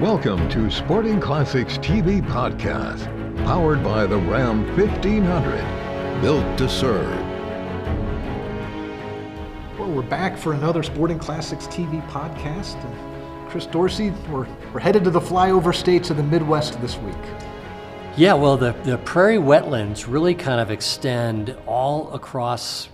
Welcome 0.00 0.50
to 0.50 0.70
Sporting 0.70 1.18
Classics 1.22 1.78
TV 1.78 2.20
Podcast, 2.20 3.06
powered 3.46 3.82
by 3.82 4.04
the 4.04 4.18
Ram 4.18 4.66
1500, 4.76 6.20
built 6.20 6.58
to 6.58 6.68
serve. 6.68 7.18
Well, 9.78 9.90
we're 9.90 10.02
back 10.02 10.36
for 10.36 10.52
another 10.52 10.82
Sporting 10.82 11.18
Classics 11.18 11.66
TV 11.68 12.06
podcast. 12.10 12.74
And 12.84 13.48
Chris 13.48 13.64
Dorsey, 13.64 14.10
we're, 14.30 14.46
we're 14.74 14.80
headed 14.80 15.02
to 15.04 15.10
the 15.10 15.18
flyover 15.18 15.74
states 15.74 16.10
of 16.10 16.18
the 16.18 16.22
Midwest 16.22 16.78
this 16.82 16.98
week. 16.98 17.14
Yeah, 18.18 18.34
well, 18.34 18.58
the, 18.58 18.72
the 18.84 18.98
prairie 18.98 19.38
wetlands 19.38 20.04
really 20.06 20.34
kind 20.34 20.60
of 20.60 20.70
extend 20.70 21.56
all 21.66 22.12
across 22.12 22.90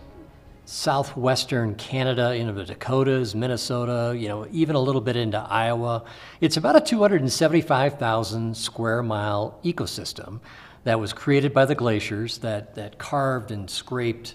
southwestern 0.64 1.74
Canada, 1.74 2.34
into 2.34 2.52
the 2.52 2.64
Dakotas, 2.64 3.34
Minnesota, 3.34 4.16
you 4.16 4.28
know, 4.28 4.46
even 4.50 4.76
a 4.76 4.80
little 4.80 5.00
bit 5.00 5.16
into 5.16 5.38
Iowa. 5.38 6.04
It's 6.40 6.56
about 6.56 6.76
a 6.76 6.80
275,000 6.80 8.56
square 8.56 9.02
mile 9.02 9.58
ecosystem 9.64 10.40
that 10.84 10.98
was 10.98 11.12
created 11.12 11.52
by 11.52 11.64
the 11.64 11.74
glaciers 11.74 12.38
that, 12.38 12.74
that 12.74 12.98
carved 12.98 13.50
and 13.50 13.68
scraped 13.68 14.34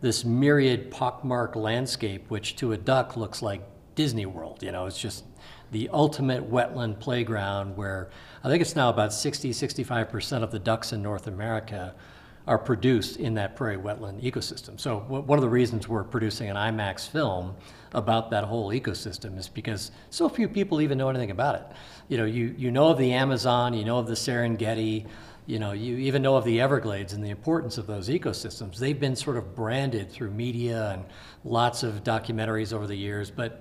this 0.00 0.24
myriad 0.24 0.90
pockmarked 0.90 1.56
landscape, 1.56 2.28
which 2.28 2.56
to 2.56 2.72
a 2.72 2.76
duck 2.76 3.16
looks 3.16 3.42
like 3.42 3.62
Disney 3.94 4.26
World. 4.26 4.62
You 4.62 4.72
know, 4.72 4.86
it's 4.86 5.00
just 5.00 5.24
the 5.72 5.88
ultimate 5.92 6.50
wetland 6.50 7.00
playground 7.00 7.76
where 7.76 8.10
I 8.42 8.48
think 8.48 8.62
it's 8.62 8.76
now 8.76 8.90
about 8.90 9.12
60, 9.12 9.50
65% 9.50 10.42
of 10.42 10.50
the 10.50 10.58
ducks 10.58 10.92
in 10.92 11.02
North 11.02 11.26
America 11.26 11.94
are 12.48 12.58
produced 12.58 13.18
in 13.18 13.34
that 13.34 13.54
prairie 13.54 13.76
wetland 13.76 14.22
ecosystem. 14.22 14.80
So 14.80 15.00
one 15.00 15.38
of 15.38 15.42
the 15.42 15.48
reasons 15.50 15.86
we're 15.86 16.02
producing 16.02 16.48
an 16.48 16.56
IMAX 16.56 17.06
film 17.06 17.54
about 17.92 18.30
that 18.30 18.44
whole 18.44 18.70
ecosystem 18.70 19.38
is 19.38 19.48
because 19.50 19.90
so 20.08 20.30
few 20.30 20.48
people 20.48 20.80
even 20.80 20.96
know 20.96 21.10
anything 21.10 21.30
about 21.30 21.56
it. 21.56 21.66
You 22.08 22.16
know, 22.16 22.24
you, 22.24 22.54
you 22.56 22.70
know 22.70 22.88
of 22.88 22.96
the 22.96 23.12
Amazon, 23.12 23.74
you 23.74 23.84
know 23.84 23.98
of 23.98 24.06
the 24.06 24.14
Serengeti, 24.14 25.06
you 25.44 25.58
know, 25.58 25.72
you 25.72 25.98
even 25.98 26.22
know 26.22 26.36
of 26.36 26.44
the 26.44 26.58
Everglades 26.58 27.12
and 27.12 27.22
the 27.22 27.28
importance 27.28 27.76
of 27.76 27.86
those 27.86 28.08
ecosystems. 28.08 28.78
They've 28.78 28.98
been 28.98 29.16
sort 29.16 29.36
of 29.36 29.54
branded 29.54 30.10
through 30.10 30.30
media 30.30 30.92
and 30.92 31.04
lots 31.44 31.82
of 31.82 32.02
documentaries 32.02 32.72
over 32.72 32.86
the 32.86 32.96
years, 32.96 33.30
but 33.30 33.60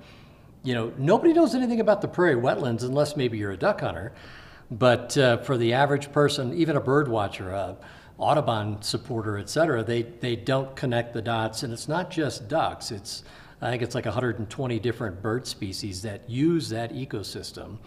you 0.64 0.74
know, 0.74 0.94
nobody 0.98 1.34
knows 1.34 1.56
anything 1.56 1.82
about 1.82 2.02
the 2.02 2.08
prairie 2.08 2.36
wetlands 2.36 2.84
unless 2.84 3.18
maybe 3.18 3.38
you're 3.38 3.52
a 3.52 3.58
duck 3.58 3.82
hunter. 3.82 4.14
But 4.72 5.18
uh, 5.18 5.38
for 5.38 5.58
the 5.58 5.74
average 5.74 6.12
person, 6.12 6.54
even 6.54 6.78
a 6.78 6.82
bird 6.82 7.10
watcher, 7.10 7.54
uh, 7.54 7.76
Audubon 8.18 8.82
supporter, 8.82 9.38
et 9.38 9.50
cetera, 9.50 9.84
they, 9.84 10.02
they 10.02 10.36
don't 10.36 10.76
connect 10.76 11.14
the 11.14 11.22
dots. 11.22 11.64
And 11.64 11.72
it's 11.72 11.88
not 11.88 12.10
just 12.10 12.48
ducks, 12.48 12.92
it's, 12.92 13.24
I 13.62 13.70
think 13.70 13.84
it's 13.84 13.96
like 13.96 14.06
120 14.06 14.80
different 14.80 15.22
bird 15.22 15.46
species 15.46 16.02
that 16.02 16.28
use 16.30 16.70
that 16.70 16.94
ecosystem. 16.94 17.78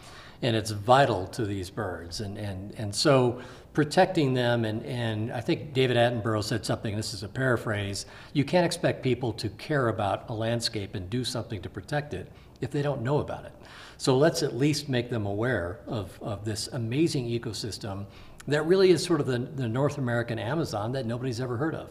And 0.42 0.56
it's 0.56 0.70
vital 0.70 1.26
to 1.28 1.44
these 1.44 1.68
birds. 1.68 2.20
And, 2.20 2.38
and, 2.38 2.74
and 2.78 2.94
so 2.94 3.40
protecting 3.72 4.34
them, 4.34 4.64
and, 4.64 4.84
and 4.86 5.32
I 5.32 5.40
think 5.40 5.74
David 5.74 5.96
Attenborough 5.96 6.42
said 6.42 6.64
something, 6.64 6.96
this 6.96 7.12
is 7.12 7.22
a 7.22 7.28
paraphrase, 7.28 8.06
you 8.32 8.44
can't 8.44 8.64
expect 8.64 9.02
people 9.02 9.32
to 9.34 9.48
care 9.50 9.88
about 9.88 10.28
a 10.28 10.34
landscape 10.34 10.94
and 10.94 11.10
do 11.10 11.24
something 11.24 11.60
to 11.62 11.68
protect 11.68 12.14
it 12.14 12.30
if 12.60 12.70
they 12.70 12.82
don't 12.82 13.02
know 13.02 13.18
about 13.18 13.44
it. 13.44 13.52
So 13.96 14.16
let's 14.16 14.42
at 14.42 14.56
least 14.56 14.88
make 14.88 15.10
them 15.10 15.26
aware 15.26 15.80
of, 15.86 16.18
of 16.22 16.44
this 16.44 16.68
amazing 16.68 17.26
ecosystem 17.26 18.06
that 18.48 18.66
really 18.66 18.90
is 18.90 19.04
sort 19.04 19.20
of 19.20 19.26
the, 19.26 19.38
the 19.38 19.68
North 19.68 19.98
American 19.98 20.38
Amazon 20.38 20.92
that 20.92 21.06
nobody's 21.06 21.40
ever 21.40 21.56
heard 21.56 21.74
of. 21.74 21.90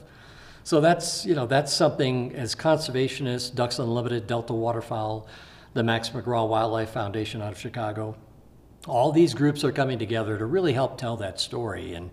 So 0.64 0.82
that's, 0.82 1.26
you 1.26 1.36
know, 1.36 1.46
that's 1.46 1.74
something 1.74 2.36
as 2.36 2.56
conservationists, 2.56 3.54
Ducks 3.54 3.80
Unlimited, 3.80 4.28
Delta 4.28 4.54
Waterfowl, 4.54 5.28
the 5.74 5.84
Max 5.84 6.10
McGraw 6.10 6.48
Wildlife 6.48 6.90
Foundation 6.92 7.42
out 7.42 7.52
of 7.52 7.60
Chicago, 7.60 8.16
all 8.88 9.12
these 9.12 9.34
groups 9.34 9.64
are 9.64 9.72
coming 9.72 10.00
together 10.00 10.38
to 10.38 10.46
really 10.46 10.74
help 10.74 10.98
tell 10.98 11.18
that 11.18 11.40
story. 11.40 11.94
And, 11.94 12.10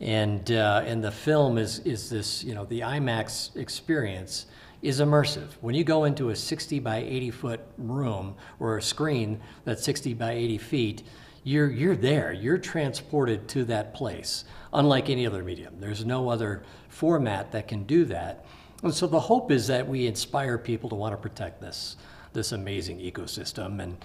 and, 0.00 0.50
uh, 0.50 0.82
and 0.86 1.02
the 1.02 1.10
film 1.10 1.58
is, 1.58 1.80
is 1.80 2.08
this, 2.08 2.44
you 2.44 2.54
know, 2.54 2.64
the 2.64 2.80
IMAX 2.80 3.56
experience 3.56 4.46
is 4.82 5.00
immersive. 5.00 5.48
When 5.60 5.74
you 5.74 5.84
go 5.84 6.04
into 6.04 6.30
a 6.30 6.36
60 6.36 6.78
by 6.80 6.98
80 6.98 7.30
foot 7.30 7.60
room 7.78 8.36
or 8.60 8.76
a 8.76 8.82
screen 8.82 9.40
that's 9.64 9.82
60 9.84 10.14
by 10.14 10.32
80 10.32 10.58
feet, 10.58 11.02
you're, 11.44 11.70
you're 11.70 11.96
there, 11.96 12.32
you're 12.32 12.58
transported 12.58 13.46
to 13.48 13.64
that 13.66 13.94
place, 13.94 14.44
unlike 14.72 15.10
any 15.10 15.26
other 15.26 15.44
medium. 15.44 15.74
There's 15.78 16.04
no 16.04 16.30
other 16.30 16.64
format 16.88 17.52
that 17.52 17.68
can 17.68 17.84
do 17.84 18.06
that. 18.06 18.46
And 18.82 18.92
so 18.92 19.06
the 19.06 19.20
hope 19.20 19.50
is 19.50 19.66
that 19.66 19.86
we 19.86 20.06
inspire 20.06 20.58
people 20.58 20.88
to 20.88 20.94
want 20.94 21.12
to 21.12 21.18
protect 21.18 21.60
this, 21.60 21.96
this 22.32 22.52
amazing 22.52 22.98
ecosystem 22.98 23.82
and, 23.82 23.96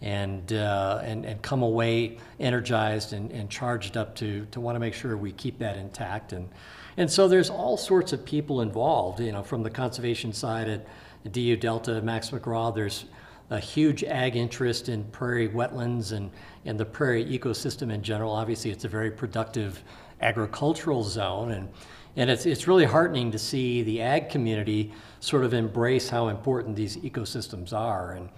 and, 0.00 0.52
uh, 0.54 1.00
and, 1.02 1.26
and 1.26 1.40
come 1.42 1.62
away 1.62 2.18
energized 2.40 3.12
and, 3.12 3.30
and 3.30 3.50
charged 3.50 3.96
up 3.98 4.14
to, 4.16 4.46
to 4.50 4.60
want 4.60 4.74
to 4.74 4.80
make 4.80 4.94
sure 4.94 5.16
we 5.16 5.32
keep 5.32 5.58
that 5.58 5.76
intact. 5.76 6.32
And, 6.32 6.48
and 6.96 7.10
so 7.10 7.28
there's 7.28 7.50
all 7.50 7.76
sorts 7.76 8.14
of 8.14 8.24
people 8.24 8.62
involved, 8.62 9.20
you 9.20 9.32
know, 9.32 9.42
from 9.42 9.62
the 9.62 9.70
conservation 9.70 10.32
side 10.32 10.68
at 10.68 10.86
DU 11.32 11.56
Delta, 11.56 12.00
Max 12.00 12.30
McGraw, 12.30 12.74
there's 12.74 13.04
a 13.50 13.60
huge 13.60 14.02
ag 14.04 14.36
interest 14.36 14.88
in 14.88 15.04
prairie 15.04 15.48
wetlands 15.48 16.12
and, 16.12 16.30
and 16.64 16.78
the 16.78 16.84
prairie 16.84 17.24
ecosystem 17.24 17.92
in 17.92 18.02
general. 18.02 18.32
Obviously, 18.32 18.70
it's 18.70 18.84
a 18.84 18.88
very 18.88 19.10
productive 19.10 19.82
agricultural 20.20 21.04
zone, 21.04 21.52
and, 21.52 21.68
and 22.16 22.30
it's, 22.30 22.46
it's 22.46 22.66
really 22.66 22.84
heartening 22.84 23.30
to 23.30 23.38
see 23.38 23.82
the 23.82 24.00
ag 24.00 24.28
community 24.30 24.92
sort 25.20 25.44
of 25.44 25.54
embrace 25.54 26.08
how 26.08 26.28
important 26.28 26.74
these 26.74 26.96
ecosystems 26.98 27.72
are. 27.72 28.12
And, 28.12 28.28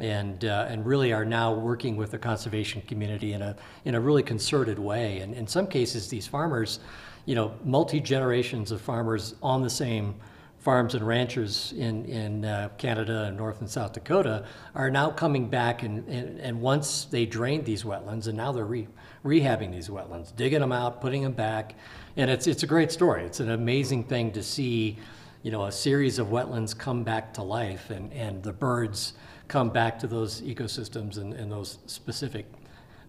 and, 0.00 0.44
uh, 0.44 0.66
and 0.68 0.84
really 0.84 1.12
are 1.12 1.24
now 1.24 1.52
working 1.52 1.96
with 1.96 2.10
the 2.10 2.18
conservation 2.18 2.82
community 2.82 3.32
in 3.32 3.42
a, 3.42 3.56
in 3.84 3.94
a 3.94 4.00
really 4.00 4.22
concerted 4.22 4.78
way. 4.78 5.20
And 5.20 5.34
in 5.34 5.46
some 5.46 5.66
cases, 5.66 6.08
these 6.08 6.26
farmers, 6.26 6.80
you 7.26 7.34
know, 7.34 7.54
multi 7.64 8.00
generations 8.00 8.72
of 8.72 8.80
farmers 8.80 9.36
on 9.42 9.62
the 9.62 9.70
same 9.70 10.16
farms 10.64 10.94
and 10.94 11.06
ranchers 11.06 11.74
in, 11.76 12.06
in 12.06 12.42
uh, 12.46 12.70
Canada 12.78 13.24
and 13.24 13.36
North 13.36 13.60
and 13.60 13.68
South 13.68 13.92
Dakota 13.92 14.46
are 14.74 14.90
now 14.90 15.10
coming 15.10 15.46
back 15.46 15.82
and, 15.82 16.08
and, 16.08 16.40
and 16.40 16.58
once 16.58 17.04
they 17.04 17.26
drained 17.26 17.66
these 17.66 17.84
wetlands 17.84 18.28
and 18.28 18.36
now 18.38 18.50
they're 18.50 18.64
re, 18.64 18.88
rehabbing 19.26 19.70
these 19.70 19.88
wetlands, 19.88 20.34
digging 20.34 20.60
them 20.60 20.72
out, 20.72 21.02
putting 21.02 21.22
them 21.22 21.34
back. 21.34 21.74
And 22.16 22.30
it's, 22.30 22.46
it's 22.46 22.62
a 22.62 22.66
great 22.66 22.90
story. 22.90 23.24
It's 23.24 23.40
an 23.40 23.50
amazing 23.50 24.04
thing 24.04 24.32
to 24.32 24.42
see, 24.42 24.96
you 25.42 25.50
know, 25.50 25.66
a 25.66 25.72
series 25.72 26.18
of 26.18 26.28
wetlands 26.28 26.76
come 26.76 27.04
back 27.04 27.34
to 27.34 27.42
life 27.42 27.90
and, 27.90 28.10
and 28.14 28.42
the 28.42 28.54
birds 28.54 29.12
come 29.48 29.68
back 29.68 29.98
to 29.98 30.06
those 30.06 30.40
ecosystems 30.40 31.18
and, 31.18 31.34
and 31.34 31.52
those 31.52 31.76
specific 31.84 32.46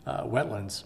uh, 0.05 0.23
wetlands. 0.25 0.83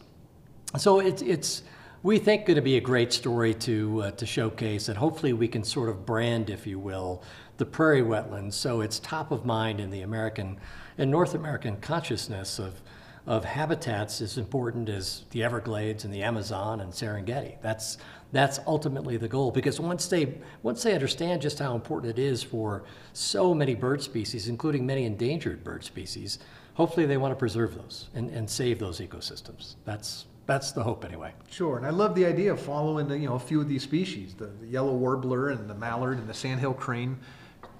So 0.78 1.00
it's, 1.00 1.24
it's, 1.24 1.64
we 2.02 2.18
think 2.18 2.46
going 2.46 2.56
to 2.56 2.62
be 2.62 2.78
a 2.78 2.82
great 2.82 3.12
story 3.12 3.54
to 3.54 4.04
uh, 4.04 4.12
to 4.12 4.26
showcase, 4.26 4.88
and 4.88 4.98
hopefully 4.98 5.34
we 5.34 5.48
can 5.48 5.64
sort 5.64 5.90
of 5.90 6.06
brand, 6.06 6.50
if 6.50 6.66
you 6.66 6.80
will, 6.80 7.22
the 7.58 7.66
prairie 7.66 8.02
wetlands, 8.02 8.54
so 8.54 8.82
it's 8.82 9.00
top 9.00 9.32
of 9.32 9.46
mind 9.46 9.80
in 9.80 9.90
the 9.90 10.02
American 10.02 10.58
and 10.98 11.12
North 11.12 11.34
American 11.36 11.78
consciousness 11.78 12.60
of 12.60 12.82
of 13.28 13.46
habitats 13.46 14.22
as 14.22 14.38
important 14.38 14.90
as 14.90 15.26
the 15.32 15.44
Everglades 15.44 16.04
and 16.06 16.14
the 16.14 16.24
Amazon 16.24 16.82
and 16.82 16.92
Serengeti. 16.92 17.58
That's 17.62 17.98
that's 18.32 18.60
ultimately 18.66 19.18
the 19.18 19.28
goal 19.28 19.52
because 19.52 19.80
once 19.80 20.08
they 20.08 20.38
once 20.64 20.84
they 20.84 20.94
understand 20.94 21.42
just 21.42 21.60
how 21.60 21.76
important 21.76 22.18
it 22.18 22.22
is 22.22 22.42
for 22.42 22.86
so 23.14 23.54
many 23.54 23.76
bird 23.76 24.02
species, 24.02 24.48
including 24.48 24.86
many 24.86 25.04
endangered 25.04 25.64
bird 25.64 25.84
species, 25.84 26.40
hopefully 26.76 27.06
they 27.06 27.18
want 27.18 27.34
to 27.34 27.36
preserve 27.36 27.76
those 27.76 28.10
and, 28.14 28.30
and 28.30 28.50
save 28.50 28.80
those 28.80 29.00
ecosystems. 29.02 29.76
That's 29.84 30.26
that's 30.50 30.72
the 30.72 30.82
hope 30.82 31.06
anyway. 31.06 31.32
Sure, 31.52 31.78
and 31.78 31.86
I 31.86 31.92
love 31.92 32.16
the 32.16 32.26
idea 32.26 32.52
of 32.52 32.60
following 32.60 33.08
the, 33.08 33.18
you 33.18 33.28
know 33.28 33.36
a 33.36 33.40
few 33.40 33.62
of 33.62 33.70
these 33.70 33.84
species, 33.84 34.34
the, 34.34 34.48
the 34.48 34.66
yellow 34.66 34.94
warbler 34.94 35.50
and 35.50 35.70
the 35.70 35.76
mallard 35.76 36.18
and 36.18 36.28
the 36.28 36.34
sandhill 36.34 36.74
crane. 36.74 37.18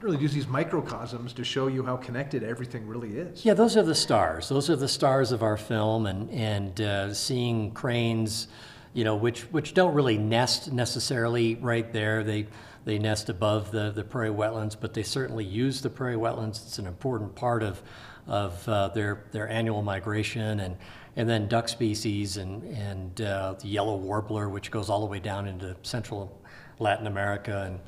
Really 0.02 0.18
use 0.18 0.34
these 0.34 0.48
microcosms 0.48 1.34
to 1.34 1.44
show 1.44 1.68
you 1.68 1.84
how 1.84 1.98
connected 1.98 2.44
everything 2.44 2.88
really 2.88 3.18
is. 3.18 3.44
Yeah, 3.44 3.54
those 3.56 3.76
are 3.76 3.84
the 3.84 3.96
stars. 3.96 4.48
Those 4.48 4.70
are 4.70 4.76
the 4.76 4.88
stars 4.88 5.32
of 5.32 5.42
our 5.42 5.58
film, 5.58 6.06
and 6.06 6.30
and 6.30 6.80
uh, 6.80 7.14
seeing 7.14 7.72
cranes, 7.72 8.48
you 8.94 9.04
know, 9.04 9.16
which 9.16 9.42
which 9.52 9.74
don't 9.74 9.96
really 9.96 10.18
nest 10.18 10.72
necessarily 10.72 11.56
right 11.56 11.92
there. 11.92 12.24
They 12.24 12.48
they 12.86 12.98
nest 12.98 13.30
above 13.30 13.72
the, 13.72 13.92
the 13.92 14.04
prairie 14.04 14.30
wetlands, 14.30 14.76
but 14.80 14.94
they 14.94 15.04
certainly 15.04 15.46
use 15.46 15.82
the 15.82 15.90
prairie 15.90 16.16
wetlands. 16.16 16.66
It's 16.66 16.80
an 16.80 16.88
important 16.88 17.36
part 17.36 17.64
of 17.64 17.82
of 18.28 18.70
uh, 18.70 18.90
their 18.90 19.24
their 19.32 19.50
annual 19.50 19.82
migration 19.82 20.60
and 20.60 20.78
and 21.16 21.28
then 21.28 21.48
duck 21.48 21.68
species 21.68 22.38
and, 22.38 22.64
and 22.64 23.22
uh, 23.22 23.56
the 23.60 23.68
yellow 23.68 23.98
warbler, 23.98 24.48
which 24.48 24.72
goes 24.72 24.90
all 24.90 25.02
the 25.02 25.06
way 25.06 25.20
down 25.20 25.48
into 25.48 25.76
central 25.82 26.40
Latin 26.80 27.08
America. 27.08 27.64
And, 27.66 27.80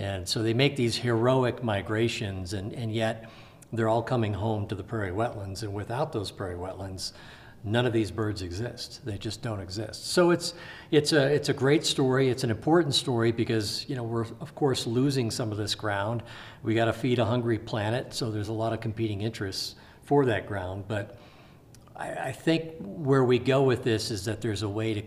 and 0.00 0.28
so 0.28 0.42
they 0.44 0.54
make 0.54 0.76
these 0.76 0.96
heroic 0.96 1.64
migrations, 1.64 2.52
and, 2.52 2.72
and 2.72 2.92
yet 2.94 3.28
they're 3.72 3.88
all 3.88 4.02
coming 4.02 4.32
home 4.32 4.68
to 4.68 4.76
the 4.76 4.84
prairie 4.84 5.10
wetlands. 5.10 5.62
And 5.62 5.74
without 5.74 6.12
those 6.12 6.30
prairie 6.30 6.54
wetlands, 6.54 7.12
none 7.64 7.86
of 7.86 7.92
these 7.92 8.10
birds 8.10 8.42
exist. 8.42 9.00
They 9.04 9.18
just 9.18 9.42
don't 9.42 9.60
exist. 9.60 10.08
So 10.12 10.30
it's, 10.30 10.54
it's, 10.90 11.12
a, 11.12 11.26
it's 11.32 11.48
a 11.48 11.54
great 11.54 11.84
story. 11.84 12.28
It's 12.28 12.44
an 12.44 12.50
important 12.50 12.94
story 12.94 13.32
because, 13.32 13.84
you 13.88 13.96
know, 13.96 14.04
we're, 14.04 14.26
of 14.40 14.54
course, 14.54 14.86
losing 14.86 15.30
some 15.30 15.50
of 15.50 15.58
this 15.58 15.74
ground. 15.74 16.22
We 16.62 16.74
got 16.74 16.86
to 16.86 16.92
feed 16.92 17.18
a 17.18 17.24
hungry 17.24 17.58
planet, 17.58 18.14
so 18.14 18.30
there's 18.30 18.48
a 18.48 18.52
lot 18.52 18.72
of 18.72 18.80
competing 18.80 19.22
interests 19.22 19.74
for 20.02 20.24
that 20.26 20.46
ground. 20.46 20.84
But 20.88 21.18
I, 21.96 22.12
I 22.12 22.32
think 22.32 22.74
where 22.80 23.24
we 23.24 23.38
go 23.38 23.62
with 23.62 23.84
this 23.84 24.10
is 24.10 24.24
that 24.26 24.40
there's 24.40 24.62
a 24.62 24.68
way 24.68 24.94
to 24.94 25.02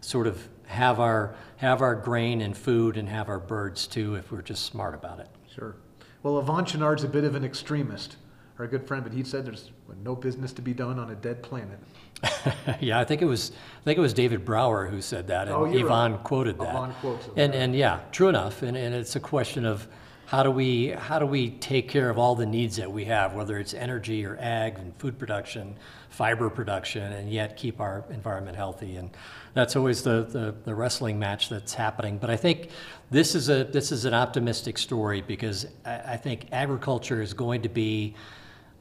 sort 0.00 0.26
of 0.26 0.48
have 0.66 1.00
our 1.00 1.34
have 1.56 1.82
our 1.82 1.94
grain 1.94 2.40
and 2.40 2.56
food 2.56 2.96
and 2.96 3.08
have 3.08 3.28
our 3.28 3.38
birds 3.38 3.86
too 3.86 4.16
if 4.16 4.30
we're 4.30 4.42
just 4.42 4.66
smart 4.66 4.94
about 4.94 5.20
it. 5.20 5.28
Sure. 5.54 5.76
Well, 6.22 6.42
Yvon 6.42 6.66
Chouinard's 6.66 7.04
a 7.04 7.08
bit 7.08 7.24
of 7.24 7.34
an 7.34 7.44
extremist, 7.44 8.16
our 8.58 8.66
good 8.66 8.86
friend, 8.86 9.02
but 9.02 9.12
he 9.12 9.24
said 9.24 9.44
there's 9.44 9.70
no 10.02 10.14
business 10.14 10.52
to 10.52 10.62
be 10.62 10.72
done 10.72 10.98
on 10.98 11.10
a 11.10 11.14
dead 11.14 11.42
planet. 11.42 11.78
yeah, 12.80 13.00
I 13.00 13.04
think 13.04 13.20
it 13.20 13.26
was 13.26 13.52
I 13.80 13.84
think 13.84 13.98
it 13.98 14.02
was 14.02 14.14
David 14.14 14.44
Brower 14.44 14.86
who 14.86 15.00
said 15.00 15.26
that, 15.28 15.48
and 15.48 15.56
Oh, 15.56 15.64
Yvon 15.64 16.12
right. 16.12 16.24
quoted 16.24 16.58
that. 16.58 16.74
Yvon 16.74 16.94
quotes 17.00 17.26
and 17.36 17.52
right. 17.52 17.54
and 17.54 17.74
yeah, 17.74 18.00
true 18.12 18.28
enough. 18.28 18.62
And, 18.62 18.76
and 18.76 18.94
it's 18.94 19.16
a 19.16 19.20
question 19.20 19.66
of 19.66 19.86
how 20.26 20.42
do 20.42 20.50
we 20.50 20.88
how 20.88 21.18
do 21.18 21.26
we 21.26 21.50
take 21.50 21.88
care 21.88 22.08
of 22.08 22.18
all 22.18 22.34
the 22.34 22.46
needs 22.46 22.76
that 22.76 22.90
we 22.90 23.04
have, 23.06 23.34
whether 23.34 23.58
it's 23.58 23.74
energy 23.74 24.24
or 24.24 24.38
ag 24.40 24.78
and 24.78 24.94
food 24.96 25.18
production, 25.18 25.76
fiber 26.08 26.48
production, 26.48 27.12
and 27.12 27.30
yet 27.30 27.56
keep 27.56 27.80
our 27.80 28.04
environment 28.10 28.56
healthy. 28.56 28.96
And 28.96 29.10
that's 29.52 29.76
always 29.76 30.02
the, 30.02 30.24
the, 30.24 30.54
the 30.64 30.74
wrestling 30.74 31.18
match 31.18 31.48
that's 31.48 31.74
happening. 31.74 32.18
But 32.18 32.30
I 32.30 32.36
think 32.36 32.70
this 33.10 33.34
is 33.34 33.48
a 33.50 33.64
this 33.64 33.92
is 33.92 34.06
an 34.06 34.14
optimistic 34.14 34.78
story 34.78 35.20
because 35.20 35.66
I, 35.84 36.14
I 36.14 36.16
think 36.16 36.48
agriculture 36.52 37.20
is 37.20 37.34
going 37.34 37.62
to 37.62 37.68
be 37.68 38.14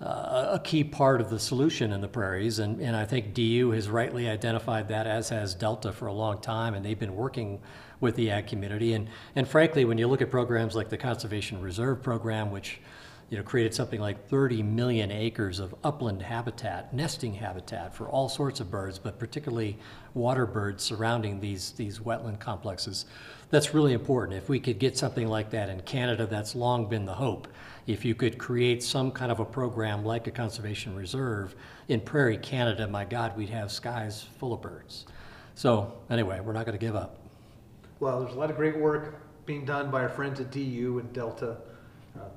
uh, 0.03 0.49
a 0.53 0.59
key 0.59 0.83
part 0.83 1.21
of 1.21 1.29
the 1.29 1.39
solution 1.39 1.93
in 1.93 2.01
the 2.01 2.07
prairies, 2.07 2.59
and, 2.59 2.81
and 2.81 2.95
I 2.95 3.05
think 3.05 3.33
DU 3.33 3.71
has 3.71 3.87
rightly 3.89 4.27
identified 4.27 4.89
that, 4.89 5.07
as 5.07 5.29
has 5.29 5.55
Delta 5.55 5.93
for 5.93 6.07
a 6.07 6.13
long 6.13 6.41
time, 6.41 6.73
and 6.73 6.85
they've 6.85 6.99
been 6.99 7.15
working 7.15 7.61
with 8.01 8.15
the 8.15 8.29
ag 8.29 8.47
community. 8.47 8.93
And, 8.93 9.07
and 9.35 9.47
frankly, 9.47 9.85
when 9.85 9.97
you 9.97 10.07
look 10.07 10.21
at 10.21 10.29
programs 10.29 10.75
like 10.75 10.89
the 10.89 10.97
Conservation 10.97 11.61
Reserve 11.61 12.03
Program, 12.03 12.51
which 12.51 12.81
you 13.29 13.37
know, 13.37 13.43
created 13.43 13.73
something 13.73 14.01
like 14.01 14.27
30 14.27 14.61
million 14.61 15.09
acres 15.09 15.59
of 15.59 15.73
upland 15.85 16.21
habitat, 16.21 16.93
nesting 16.93 17.33
habitat 17.33 17.95
for 17.95 18.09
all 18.09 18.27
sorts 18.27 18.59
of 18.59 18.69
birds, 18.69 18.99
but 18.99 19.17
particularly 19.17 19.77
water 20.13 20.45
birds 20.45 20.83
surrounding 20.83 21.39
these, 21.39 21.71
these 21.71 21.99
wetland 21.99 22.39
complexes. 22.39 23.05
That's 23.49 23.73
really 23.73 23.93
important. 23.93 24.37
If 24.37 24.49
we 24.49 24.59
could 24.59 24.79
get 24.79 24.97
something 24.97 25.27
like 25.27 25.51
that 25.51 25.69
in 25.69 25.79
Canada, 25.81 26.27
that's 26.27 26.55
long 26.55 26.89
been 26.89 27.05
the 27.05 27.13
hope. 27.13 27.47
If 27.85 28.05
you 28.05 28.15
could 28.15 28.37
create 28.37 28.81
some 28.81 29.11
kind 29.11 29.31
of 29.31 29.39
a 29.39 29.45
program 29.45 30.05
like 30.05 30.27
a 30.27 30.31
conservation 30.31 30.95
reserve 30.95 31.55
in 31.89 31.99
Prairie 31.99 32.37
Canada, 32.37 32.87
my 32.87 33.03
God, 33.03 33.35
we'd 33.35 33.49
have 33.49 33.71
skies 33.71 34.23
full 34.37 34.53
of 34.53 34.61
birds. 34.61 35.05
So 35.55 35.93
anyway, 36.09 36.39
we're 36.39 36.53
not 36.53 36.65
going 36.65 36.77
to 36.77 36.83
give 36.83 36.95
up. 36.95 37.17
Well, 37.99 38.21
there's 38.21 38.35
a 38.35 38.39
lot 38.39 38.49
of 38.49 38.55
great 38.55 38.77
work 38.77 39.15
being 39.45 39.65
done 39.65 39.91
by 39.91 40.01
our 40.01 40.09
friends 40.09 40.39
at 40.39 40.51
DU 40.51 40.99
and 40.99 41.11
Delta, 41.13 41.57
uh, 42.17 42.29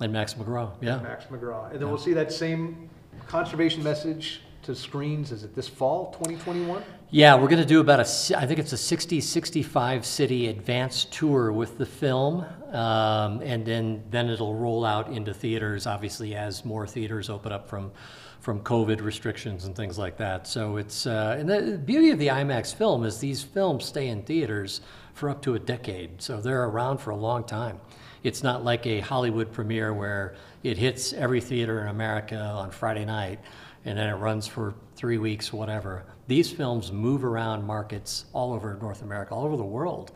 And 0.00 0.12
Max 0.12 0.34
McGraw, 0.34 0.70
yeah. 0.80 0.98
Max 1.00 1.24
McGraw. 1.26 1.70
And 1.72 1.80
then 1.80 1.88
we'll 1.88 1.98
see 1.98 2.12
that 2.14 2.32
same 2.32 2.88
conservation 3.26 3.82
message 3.82 4.42
to 4.70 4.80
screens, 4.80 5.32
is 5.32 5.44
it 5.44 5.54
this 5.54 5.68
fall, 5.68 6.12
2021? 6.12 6.82
Yeah, 7.10 7.34
we're 7.34 7.48
going 7.48 7.60
to 7.60 7.68
do 7.68 7.80
about 7.80 7.98
a, 7.98 8.38
I 8.38 8.46
think 8.46 8.60
it's 8.60 8.72
a 8.72 8.76
60, 8.76 9.20
65 9.20 10.06
city 10.06 10.46
advanced 10.46 11.12
tour 11.12 11.50
with 11.52 11.76
the 11.76 11.86
film. 11.86 12.46
Um, 12.72 13.40
and 13.42 13.66
then, 13.66 14.04
then 14.10 14.30
it'll 14.30 14.54
roll 14.54 14.84
out 14.84 15.08
into 15.08 15.34
theaters, 15.34 15.86
obviously, 15.86 16.36
as 16.36 16.64
more 16.64 16.86
theaters 16.86 17.28
open 17.28 17.50
up 17.50 17.68
from, 17.68 17.90
from 18.38 18.60
COVID 18.60 19.02
restrictions 19.02 19.64
and 19.64 19.74
things 19.74 19.98
like 19.98 20.16
that. 20.18 20.46
So 20.46 20.76
it's, 20.76 21.04
uh, 21.04 21.36
and 21.38 21.48
the 21.48 21.78
beauty 21.78 22.10
of 22.10 22.20
the 22.20 22.28
IMAX 22.28 22.72
film 22.72 23.04
is 23.04 23.18
these 23.18 23.42
films 23.42 23.84
stay 23.84 24.06
in 24.06 24.22
theaters 24.22 24.82
for 25.14 25.28
up 25.28 25.42
to 25.42 25.54
a 25.54 25.58
decade. 25.58 26.22
So 26.22 26.40
they're 26.40 26.64
around 26.64 26.98
for 26.98 27.10
a 27.10 27.16
long 27.16 27.42
time. 27.42 27.80
It's 28.22 28.42
not 28.42 28.64
like 28.64 28.86
a 28.86 29.00
Hollywood 29.00 29.50
premiere 29.50 29.92
where 29.94 30.36
it 30.62 30.76
hits 30.76 31.12
every 31.12 31.40
theater 31.40 31.80
in 31.80 31.88
America 31.88 32.38
on 32.38 32.70
Friday 32.70 33.04
night 33.04 33.40
and 33.84 33.98
then 33.98 34.08
it 34.08 34.14
runs 34.14 34.46
for 34.46 34.74
three 34.96 35.18
weeks, 35.18 35.52
whatever. 35.52 36.04
These 36.26 36.50
films 36.50 36.92
move 36.92 37.24
around 37.24 37.64
markets 37.64 38.26
all 38.32 38.52
over 38.52 38.78
North 38.80 39.02
America, 39.02 39.34
all 39.34 39.44
over 39.44 39.56
the 39.56 39.64
world, 39.64 40.12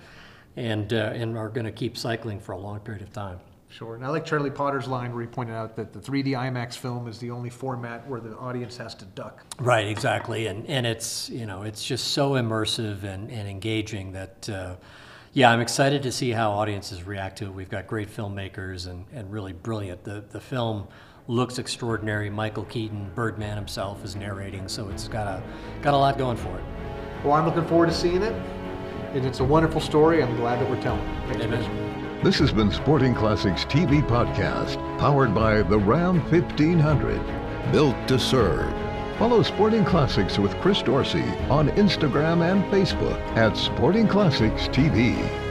and, 0.57 0.93
uh, 0.93 1.13
and 1.15 1.37
are 1.37 1.49
going 1.49 1.67
to 1.67 1.73
keep 1.73 1.97
cycling 1.97 2.41
for 2.41 2.53
a 2.53 2.59
long 2.59 2.81
period 2.81 3.03
of 3.03 3.13
time. 3.13 3.41
Sure. 3.75 3.97
And 3.97 4.05
I 4.05 4.09
like 4.09 4.25
Charlie 4.25 4.51
Potter's 4.51 4.87
line 4.87 5.13
where 5.13 5.23
he 5.23 5.27
pointed 5.27 5.55
out 5.55 5.75
that 5.75 5.93
the 5.93 5.99
3D 5.99 6.29
IMAX 6.29 6.77
film 6.77 7.09
is 7.09 7.19
the 7.19 7.33
only 7.33 7.51
format 7.51 8.07
where 8.07 8.21
the 8.21 8.37
audience 8.37 8.77
has 8.77 8.95
to 8.97 9.05
duck. 9.05 9.43
Right, 9.59 9.89
exactly, 9.89 10.47
and 10.47 10.65
and 10.67 10.87
it's 10.87 11.29
you 11.29 11.45
know 11.45 11.63
it's 11.63 11.85
just 11.85 12.13
so 12.13 12.33
immersive 12.35 13.03
and, 13.03 13.33
and 13.33 13.49
engaging 13.49 14.13
that 14.13 14.49
uh, 14.49 14.77
yeah, 15.35 15.51
I'm 15.51 15.61
excited 15.61 16.05
to 16.05 16.13
see 16.13 16.31
how 16.31 16.53
audiences 16.53 17.03
react 17.03 17.39
to 17.39 17.47
it. 17.47 17.53
We've 17.53 17.69
got 17.69 17.89
great 17.89 18.09
filmmakers 18.09 18.87
and, 18.89 19.05
and 19.13 19.31
really 19.31 19.53
brilliant. 19.53 20.05
The 20.05 20.25
the 20.31 20.41
film 20.41 20.87
looks 21.27 21.59
extraordinary. 21.59 22.31
Michael 22.31 22.65
Keaton, 22.65 23.11
Birdman 23.15 23.57
himself, 23.57 24.05
is 24.05 24.15
narrating, 24.15 24.69
so 24.69 24.89
it's 24.89 25.09
got 25.09 25.27
a 25.27 25.43
got 25.83 25.93
a 25.93 25.97
lot 25.97 26.19
going 26.19 26.37
for 26.37 26.57
it. 26.57 26.65
Well, 27.25 27.33
I'm 27.33 27.47
looking 27.47 27.67
forward 27.67 27.89
to 27.89 27.95
seeing 27.95 28.23
it. 28.23 28.33
And 29.15 29.25
it's 29.25 29.41
a 29.41 29.45
wonderful 29.45 29.81
story. 29.81 30.23
I'm 30.23 30.37
glad 30.37 30.61
that 30.61 30.69
we're 30.69 30.83
telling 30.83 31.01
it. 31.01 31.41
Amen. 31.41 32.21
This 32.23 32.39
has 32.39 32.53
been 32.53 32.71
Sporting 32.71 33.15
Classics 33.15 33.65
TV 33.65 34.07
podcast, 34.09 34.77
powered 34.99 35.35
by 35.35 35.63
the 35.63 35.79
Ram 35.79 36.21
1500, 36.31 37.73
built 37.73 37.97
to 38.09 38.19
serve. 38.19 38.73
Follow 39.19 39.45
Sporting 39.45 39.85
Classics 39.85 40.39
with 40.41 40.53
Chris 40.61 40.83
Dorsey 40.83 41.23
on 41.49 41.69
Instagram 41.71 42.43
and 42.43 42.65
Facebook 42.65 43.21
at 43.37 43.57
Sporting 43.57 44.09
Classics 44.09 44.67
TV. 44.69 45.44